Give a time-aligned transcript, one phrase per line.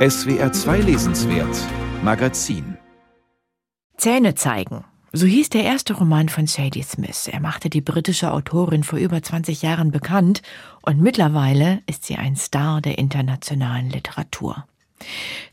[0.00, 1.54] SWR 2 Lesenswert
[2.02, 2.78] Magazin
[3.98, 4.86] Zähne zeigen.
[5.12, 7.28] So hieß der erste Roman von Sadie Smith.
[7.30, 10.40] Er machte die britische Autorin vor über 20 Jahren bekannt
[10.80, 14.64] und mittlerweile ist sie ein Star der internationalen Literatur.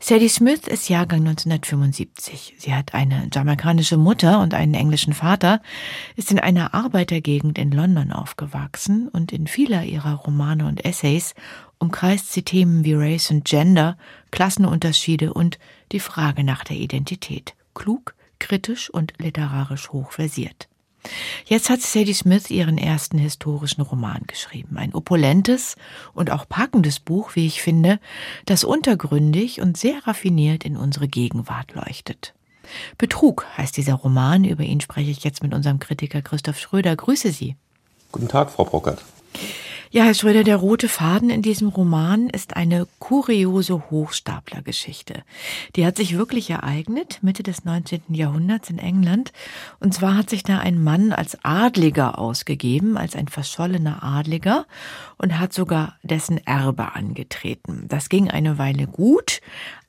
[0.00, 2.54] Sadie Smith ist Jahrgang 1975.
[2.56, 5.60] Sie hat eine jamaikanische Mutter und einen englischen Vater,
[6.16, 11.34] ist in einer Arbeitergegend in London aufgewachsen und in vieler ihrer Romane und Essays
[11.78, 13.96] umkreist sie Themen wie Race und Gender,
[14.30, 15.58] Klassenunterschiede und
[15.92, 17.54] die Frage nach der Identität.
[17.74, 20.68] Klug, kritisch und literarisch hochversiert.
[21.46, 24.76] Jetzt hat Sadie Smith ihren ersten historischen Roman geschrieben.
[24.76, 25.76] Ein opulentes
[26.14, 28.00] und auch packendes Buch, wie ich finde,
[28.46, 32.34] das untergründig und sehr raffiniert in unsere Gegenwart leuchtet.
[32.98, 34.44] Betrug heißt dieser Roman.
[34.44, 36.94] Über ihn spreche ich jetzt mit unserem Kritiker Christoph Schröder.
[36.94, 37.56] Grüße Sie.
[38.12, 39.02] Guten Tag, Frau Brockert.
[39.90, 45.22] Ja, Herr Schröder, der rote Faden in diesem Roman ist eine kuriose Hochstaplergeschichte.
[45.76, 48.02] Die hat sich wirklich ereignet, Mitte des 19.
[48.08, 49.32] Jahrhunderts in England.
[49.80, 54.66] Und zwar hat sich da ein Mann als Adliger ausgegeben, als ein verschollener Adliger
[55.16, 57.86] und hat sogar dessen Erbe angetreten.
[57.88, 59.40] Das ging eine Weile gut,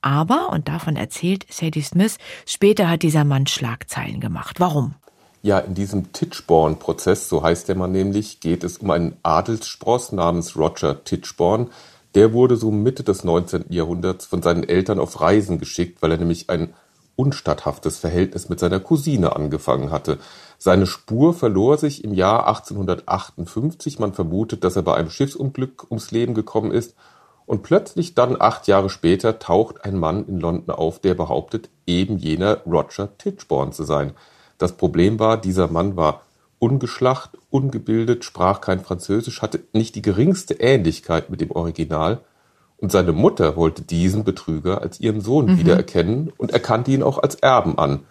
[0.01, 4.61] aber, und davon erzählt Sadie Smith, später hat dieser Mann Schlagzeilen gemacht.
[4.61, 4.95] Warum?
[5.41, 10.57] Ja, in diesem Titchborn-Prozess, so heißt der Mann nämlich, geht es um einen Adelsspross namens
[10.57, 11.69] Roger Titchborn.
[12.13, 13.65] Der wurde so Mitte des 19.
[13.69, 16.73] Jahrhunderts von seinen Eltern auf Reisen geschickt, weil er nämlich ein
[17.15, 20.19] unstatthaftes Verhältnis mit seiner Cousine angefangen hatte.
[20.57, 23.99] Seine Spur verlor sich im Jahr 1858.
[23.99, 26.95] Man vermutet, dass er bei einem Schiffsunglück ums Leben gekommen ist.
[27.45, 32.17] Und plötzlich dann acht Jahre später taucht ein Mann in London auf, der behauptet, eben
[32.17, 34.13] jener Roger Titchborn zu sein.
[34.59, 36.21] Das Problem war, dieser Mann war
[36.59, 42.21] ungeschlacht, ungebildet, sprach kein Französisch, hatte nicht die geringste Ähnlichkeit mit dem Original,
[42.81, 45.59] und seine Mutter wollte diesen Betrüger als ihren Sohn mhm.
[45.59, 48.05] wiedererkennen und erkannte ihn auch als Erben an.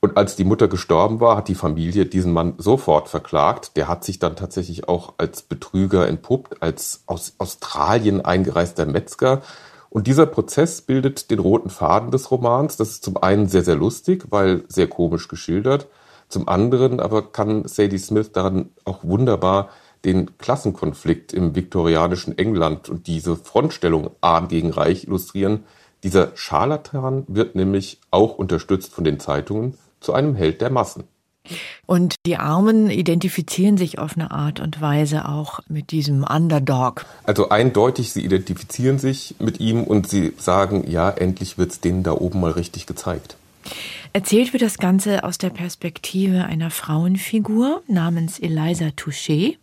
[0.00, 3.76] Und als die Mutter gestorben war, hat die Familie diesen Mann sofort verklagt.
[3.76, 9.42] Der hat sich dann tatsächlich auch als Betrüger entpuppt, als aus Australien eingereister Metzger.
[9.94, 12.76] Und dieser Prozess bildet den roten Faden des Romans.
[12.76, 15.86] Das ist zum einen sehr, sehr lustig, weil sehr komisch geschildert.
[16.28, 19.68] Zum anderen aber kann Sadie Smith daran auch wunderbar
[20.04, 25.62] den Klassenkonflikt im viktorianischen England und diese Frontstellung arm gegen reich illustrieren.
[26.02, 31.04] Dieser Scharlatan wird nämlich auch unterstützt von den Zeitungen zu einem Held der Massen.
[31.86, 37.04] Und die Armen identifizieren sich auf eine Art und Weise auch mit diesem Underdog.
[37.24, 42.12] Also eindeutig, sie identifizieren sich mit ihm und sie sagen, ja, endlich wird's denen da
[42.12, 43.36] oben mal richtig gezeigt.
[44.12, 49.56] Erzählt wird das Ganze aus der Perspektive einer Frauenfigur namens Eliza Touché.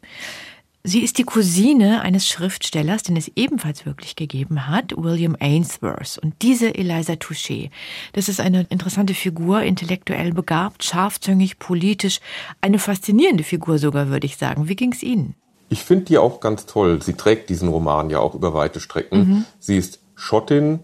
[0.84, 6.18] Sie ist die Cousine eines Schriftstellers, den es ebenfalls wirklich gegeben hat, William Ainsworth.
[6.18, 7.70] Und diese Eliza Touché,
[8.14, 12.20] das ist eine interessante Figur, intellektuell begabt, scharfzüngig, politisch,
[12.62, 14.70] eine faszinierende Figur sogar, würde ich sagen.
[14.70, 15.36] Wie ging es Ihnen?
[15.70, 17.00] Ich finde die auch ganz toll.
[17.02, 19.18] Sie trägt diesen Roman ja auch über weite Strecken.
[19.20, 19.46] Mhm.
[19.60, 20.80] Sie ist Schottin,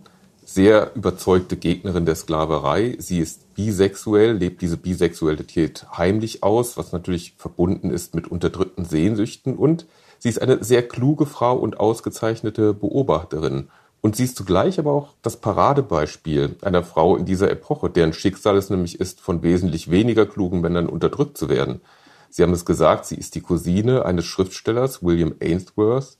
[0.49, 2.95] sehr überzeugte Gegnerin der Sklaverei.
[2.99, 9.57] Sie ist bisexuell, lebt diese Bisexualität heimlich aus, was natürlich verbunden ist mit unterdrückten Sehnsüchten.
[9.57, 9.87] Und
[10.19, 13.67] sie ist eine sehr kluge Frau und ausgezeichnete Beobachterin.
[13.99, 18.55] Und sie ist zugleich aber auch das Paradebeispiel einer Frau in dieser Epoche, deren Schicksal
[18.55, 21.81] es nämlich ist, von wesentlich weniger klugen Männern unterdrückt zu werden.
[22.29, 26.17] Sie haben es gesagt, sie ist die Cousine eines Schriftstellers, William Ainsworth,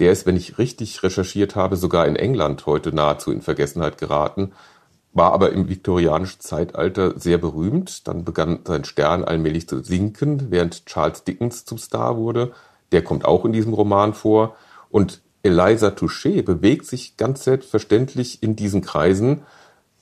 [0.00, 4.52] der ist, wenn ich richtig recherchiert habe, sogar in England heute nahezu in Vergessenheit geraten,
[5.12, 8.08] war aber im viktorianischen Zeitalter sehr berühmt.
[8.08, 12.52] Dann begann sein Stern allmählich zu sinken, während Charles Dickens zum Star wurde.
[12.92, 14.56] Der kommt auch in diesem Roman vor.
[14.90, 19.42] Und Eliza Touché bewegt sich ganz selbstverständlich in diesen Kreisen,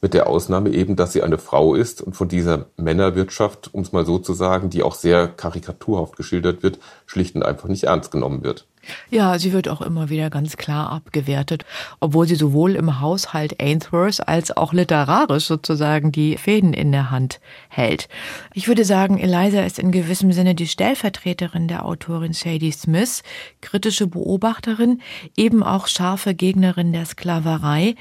[0.03, 3.93] mit der Ausnahme eben, dass sie eine Frau ist und von dieser Männerwirtschaft, um es
[3.93, 8.11] mal so zu sagen, die auch sehr karikaturhaft geschildert wird, schlicht und einfach nicht ernst
[8.11, 8.67] genommen wird.
[9.11, 11.65] Ja, sie wird auch immer wieder ganz klar abgewertet,
[12.01, 17.41] obwohl sie sowohl im Haushalt Ainsworth als auch literarisch sozusagen die Fäden in der Hand
[17.69, 18.09] hält.
[18.55, 23.23] Ich würde sagen, Eliza ist in gewissem Sinne die Stellvertreterin der Autorin Sadie Smith,
[23.61, 25.03] kritische Beobachterin,
[25.37, 27.97] eben auch scharfe Gegnerin der Sklaverei.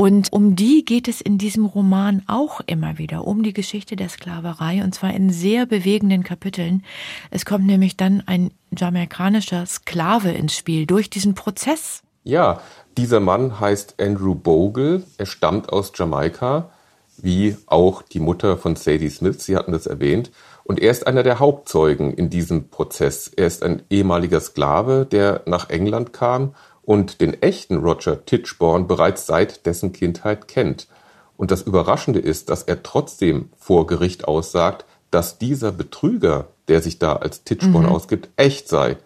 [0.00, 4.08] Und um die geht es in diesem Roman auch immer wieder, um die Geschichte der
[4.08, 6.86] Sklaverei, und zwar in sehr bewegenden Kapiteln.
[7.30, 12.00] Es kommt nämlich dann ein jamaikanischer Sklave ins Spiel durch diesen Prozess.
[12.24, 12.62] Ja,
[12.96, 15.02] dieser Mann heißt Andrew Bogle.
[15.18, 16.70] Er stammt aus Jamaika,
[17.18, 19.44] wie auch die Mutter von Sadie Smith.
[19.44, 20.30] Sie hatten das erwähnt.
[20.64, 23.30] Und er ist einer der Hauptzeugen in diesem Prozess.
[23.36, 26.54] Er ist ein ehemaliger Sklave, der nach England kam,
[26.90, 30.88] und den echten Roger Tichborne bereits seit dessen Kindheit kennt.
[31.36, 36.98] Und das Überraschende ist, dass er trotzdem vor Gericht aussagt, dass dieser Betrüger, der sich
[36.98, 37.94] da als Tichborne mhm.
[37.94, 38.96] ausgibt, echt sei.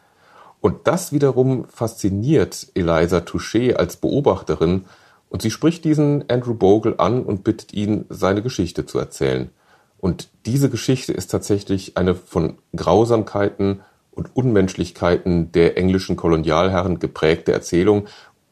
[0.62, 4.86] Und das wiederum fasziniert Eliza Touché als Beobachterin
[5.28, 9.50] und sie spricht diesen Andrew Bogle an und bittet ihn, seine Geschichte zu erzählen.
[9.98, 13.82] Und diese Geschichte ist tatsächlich eine von Grausamkeiten
[14.14, 18.06] und Unmenschlichkeiten der englischen Kolonialherren geprägte Erzählung.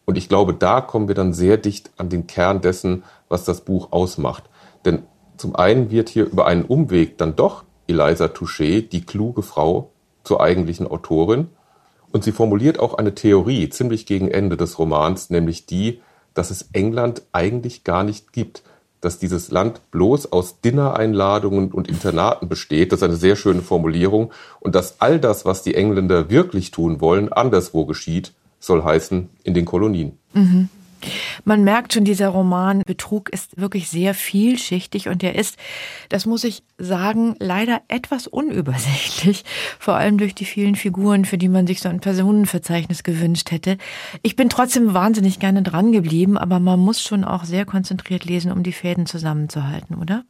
[0.05, 3.63] Und ich glaube, da kommen wir dann sehr dicht an den Kern dessen, was das
[3.63, 4.45] Buch ausmacht.
[4.85, 5.05] Denn
[5.37, 9.91] zum einen wird hier über einen Umweg dann doch Eliza Touché, die kluge Frau,
[10.25, 11.49] zur eigentlichen Autorin.
[12.13, 16.01] Und sie formuliert auch eine Theorie ziemlich gegen Ende des Romans, nämlich die,
[16.35, 18.63] dass es England eigentlich gar nicht gibt,
[19.03, 22.93] dass dieses Land bloß aus Dinnereinladungen und Internaten besteht.
[22.93, 24.33] Das ist eine sehr schöne Formulierung.
[24.61, 29.55] Und dass all das, was die Engländer wirklich tun wollen, anderswo geschieht, soll heißen in
[29.55, 30.19] den Kolonien.
[30.33, 30.69] Mhm.
[31.45, 35.57] Man merkt schon, dieser Roman Betrug ist wirklich sehr vielschichtig und er ist,
[36.09, 39.45] das muss ich sagen, leider etwas unübersichtlich,
[39.79, 43.79] vor allem durch die vielen Figuren, für die man sich so ein Personenverzeichnis gewünscht hätte.
[44.23, 48.53] Ich bin trotzdem wahnsinnig gerne dran geblieben, aber man muss schon auch sehr konzentriert lesen,
[48.53, 50.25] um die Fäden zusammenzuhalten, oder?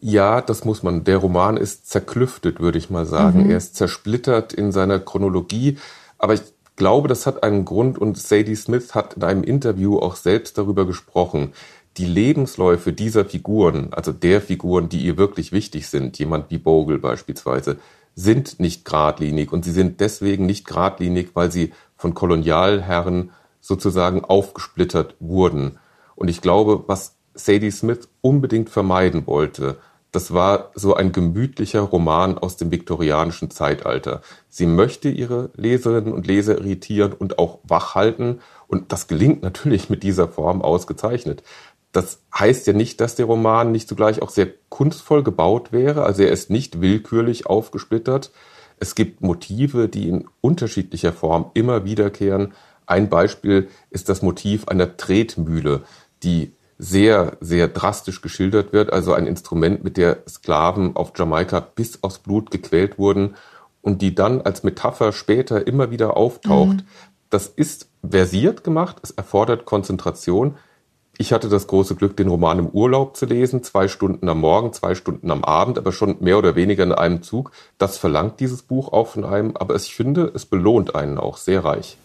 [0.00, 1.04] Ja, das muss man.
[1.04, 3.44] Der Roman ist zerklüftet, würde ich mal sagen.
[3.44, 3.50] Mhm.
[3.50, 5.78] Er ist zersplittert in seiner Chronologie.
[6.18, 6.42] Aber ich
[6.76, 10.86] glaube, das hat einen Grund und Sadie Smith hat in einem Interview auch selbst darüber
[10.86, 11.52] gesprochen.
[11.96, 16.98] Die Lebensläufe dieser Figuren, also der Figuren, die ihr wirklich wichtig sind, jemand wie Bogle
[16.98, 17.78] beispielsweise,
[18.14, 23.30] sind nicht geradlinig und sie sind deswegen nicht geradlinig, weil sie von Kolonialherren
[23.60, 25.78] sozusagen aufgesplittert wurden.
[26.14, 29.78] Und ich glaube, was Sadie Smith unbedingt vermeiden wollte,
[30.12, 34.22] das war so ein gemütlicher Roman aus dem viktorianischen Zeitalter.
[34.48, 38.40] Sie möchte ihre Leserinnen und Leser irritieren und auch wach halten.
[38.66, 41.42] Und das gelingt natürlich mit dieser Form ausgezeichnet.
[41.92, 46.04] Das heißt ja nicht, dass der Roman nicht zugleich auch sehr kunstvoll gebaut wäre.
[46.04, 48.32] Also er ist nicht willkürlich aufgesplittert.
[48.78, 52.52] Es gibt Motive, die in unterschiedlicher Form immer wiederkehren.
[52.86, 55.82] Ein Beispiel ist das Motiv einer Tretmühle,
[56.22, 58.92] die sehr, sehr drastisch geschildert wird.
[58.92, 63.36] Also ein Instrument, mit der Sklaven auf Jamaika bis aufs Blut gequält wurden
[63.80, 66.78] und die dann als Metapher später immer wieder auftaucht.
[66.78, 66.86] Mhm.
[67.30, 70.56] Das ist versiert gemacht, es erfordert Konzentration.
[71.18, 74.72] Ich hatte das große Glück, den Roman im Urlaub zu lesen, zwei Stunden am Morgen,
[74.74, 77.52] zwei Stunden am Abend, aber schon mehr oder weniger in einem Zug.
[77.78, 81.64] Das verlangt dieses Buch auch von einem, aber ich finde, es belohnt einen auch sehr
[81.64, 81.96] reich.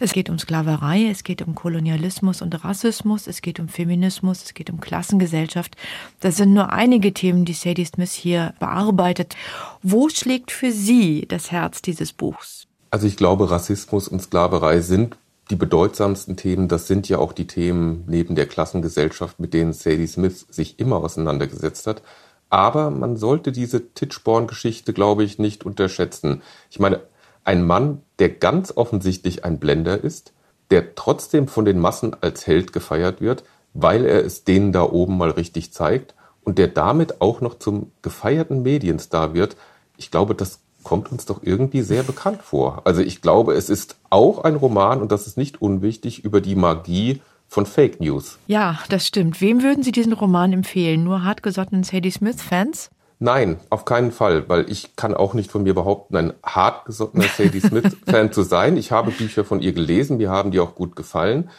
[0.00, 4.54] Es geht um Sklaverei, es geht um Kolonialismus und Rassismus, es geht um Feminismus, es
[4.54, 5.76] geht um Klassengesellschaft.
[6.20, 9.36] Das sind nur einige Themen, die Sadie Smith hier bearbeitet.
[9.82, 12.66] Wo schlägt für Sie das Herz dieses Buchs?
[12.90, 15.16] Also ich glaube, Rassismus und Sklaverei sind
[15.50, 16.68] die bedeutsamsten Themen.
[16.68, 20.96] Das sind ja auch die Themen neben der Klassengesellschaft, mit denen Sadie Smith sich immer
[20.96, 22.02] auseinandergesetzt hat.
[22.48, 26.42] Aber man sollte diese Titchborn-Geschichte, glaube ich, nicht unterschätzen.
[26.70, 27.00] Ich meine,
[27.44, 30.32] ein Mann, der ganz offensichtlich ein Blender ist,
[30.70, 35.16] der trotzdem von den Massen als Held gefeiert wird, weil er es denen da oben
[35.16, 39.56] mal richtig zeigt und der damit auch noch zum gefeierten Medienstar wird.
[39.96, 42.82] Ich glaube, das kommt uns doch irgendwie sehr bekannt vor.
[42.84, 46.54] Also ich glaube, es ist auch ein Roman, und das ist nicht unwichtig, über die
[46.54, 48.38] Magie von Fake News.
[48.46, 49.40] Ja, das stimmt.
[49.40, 51.02] Wem würden Sie diesen Roman empfehlen?
[51.02, 52.90] Nur hartgesottenen Sadie Smith-Fans?
[53.18, 57.58] Nein, auf keinen Fall, weil ich kann auch nicht von mir behaupten, ein hartgesottener Sadie
[57.58, 58.76] Smith-Fan zu sein.
[58.76, 61.50] Ich habe Bücher von ihr gelesen, mir haben die auch gut gefallen.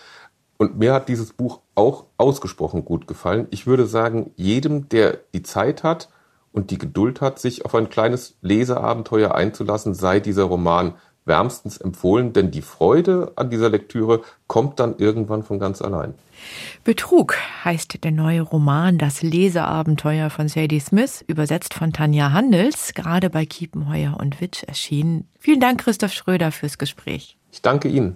[0.56, 3.48] Und mir hat dieses Buch auch ausgesprochen gut gefallen.
[3.50, 6.08] Ich würde sagen, jedem, der die Zeit hat
[6.58, 12.34] und die Geduld hat, sich auf ein kleines Leseabenteuer einzulassen, sei dieser Roman wärmstens empfohlen,
[12.34, 16.16] denn die Freude an dieser Lektüre kommt dann irgendwann von ganz allein.
[16.84, 23.30] Betrug heißt der neue Roman Das Leseabenteuer von Sadie Smith, übersetzt von Tanja Handels, gerade
[23.30, 25.28] bei Kiepenheuer und Witsch erschienen.
[25.38, 27.38] Vielen Dank, Christoph Schröder, fürs Gespräch.
[27.52, 28.16] Ich danke Ihnen.